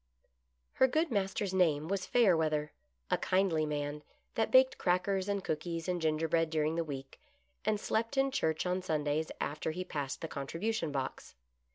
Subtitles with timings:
[0.73, 2.71] Her good master's name was Fayerweather;
[3.11, 4.01] a kindly man
[4.33, 7.21] that baked crackers and cookies and gingerbread during the week,
[7.65, 11.35] and slept in church on Sundays after he passed the contribution box.